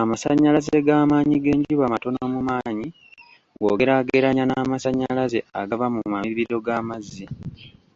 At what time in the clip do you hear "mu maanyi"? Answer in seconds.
2.34-2.88